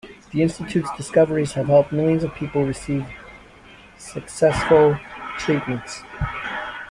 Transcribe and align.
The 0.31 0.41
Institute's 0.41 0.89
discoveries 0.97 1.51
have 1.53 1.67
helped 1.67 1.91
millions 1.91 2.23
of 2.23 2.33
people 2.33 2.65
receive 2.65 3.05
successful 3.99 4.97
treatments. 5.37 6.01